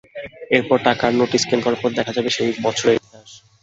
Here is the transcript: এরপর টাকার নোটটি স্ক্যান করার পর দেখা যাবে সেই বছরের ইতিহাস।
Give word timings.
এরপর 0.51 0.77
টাকার 0.87 1.11
নোটটি 1.13 1.37
স্ক্যান 1.39 1.61
করার 1.63 1.79
পর 1.81 1.89
দেখা 1.97 2.11
যাবে 2.13 2.29
সেই 2.35 2.49
বছরের 2.65 2.97
ইতিহাস। 2.99 3.29